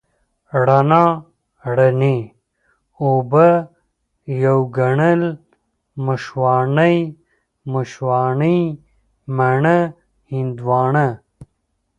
رڼا، 0.67 1.05
رڼې 1.75 2.17
اوبه، 2.99 3.47
يو 4.43 4.57
ګڼل، 4.77 5.21
مشواڼۍ، 6.05 6.97
مشواڼې، 7.73 8.57
مڼه، 9.35 9.77
هندواڼه، 10.31 11.07